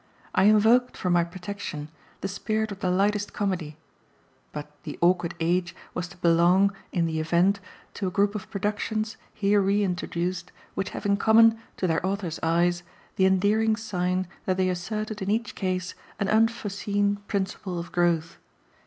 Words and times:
I 0.33 0.45
invoked, 0.45 0.97
for 0.97 1.11
my 1.11 1.23
protection, 1.23 1.87
the 2.21 2.27
spirit 2.27 2.71
of 2.71 2.79
the 2.79 2.89
lightest 2.89 3.33
comedy, 3.33 3.77
but 4.51 4.71
"The 4.81 4.97
Awkward 4.99 5.35
Age" 5.39 5.75
was 5.93 6.07
to 6.07 6.17
belong, 6.17 6.73
in 6.91 7.05
the 7.05 7.19
event, 7.19 7.59
to 7.93 8.07
a 8.07 8.09
group 8.09 8.33
of 8.33 8.49
productions, 8.49 9.17
here 9.31 9.61
re 9.61 9.83
introduced, 9.83 10.51
which 10.73 10.89
have 10.89 11.05
in 11.05 11.17
common, 11.17 11.59
to 11.77 11.85
their 11.85 12.03
author's 12.03 12.39
eyes, 12.41 12.81
the 13.17 13.27
endearing 13.27 13.75
sign 13.75 14.25
that 14.45 14.57
they 14.57 14.69
asserted 14.69 15.21
in 15.21 15.29
each 15.29 15.53
case 15.53 15.93
an 16.19 16.27
unforeseen 16.29 17.17
principle 17.27 17.77
of 17.77 17.91
growth. 17.91 18.39